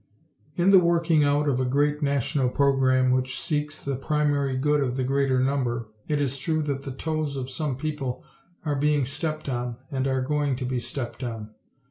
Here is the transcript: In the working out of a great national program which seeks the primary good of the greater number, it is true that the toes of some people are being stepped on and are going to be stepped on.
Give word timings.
In 0.55 0.71
the 0.71 0.79
working 0.79 1.23
out 1.23 1.47
of 1.47 1.59
a 1.59 1.63
great 1.65 2.01
national 2.01 2.49
program 2.49 3.11
which 3.11 3.39
seeks 3.39 3.79
the 3.79 3.95
primary 3.95 4.55
good 4.57 4.81
of 4.81 4.95
the 4.95 5.03
greater 5.03 5.39
number, 5.39 5.89
it 6.07 6.19
is 6.19 6.39
true 6.39 6.63
that 6.63 6.81
the 6.81 6.91
toes 6.91 7.35
of 7.37 7.51
some 7.51 7.77
people 7.77 8.23
are 8.65 8.75
being 8.75 9.05
stepped 9.05 9.47
on 9.47 9.75
and 9.91 10.07
are 10.07 10.23
going 10.23 10.55
to 10.55 10.65
be 10.65 10.79
stepped 10.79 11.23
on. 11.23 11.51